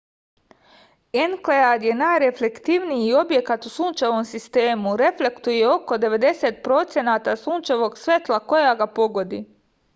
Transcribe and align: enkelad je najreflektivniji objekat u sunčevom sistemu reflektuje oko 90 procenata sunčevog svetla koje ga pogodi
enkelad 1.23 1.83
je 1.87 1.91
najreflektivniji 1.99 3.11
objekat 3.19 3.67
u 3.71 3.73
sunčevom 3.75 4.25
sistemu 4.31 4.95
reflektuje 5.05 5.69
oko 5.75 6.01
90 6.09 6.61
procenata 6.69 7.39
sunčevog 7.45 7.97
svetla 8.07 8.45
koje 8.53 8.77
ga 8.85 8.93
pogodi 9.01 9.49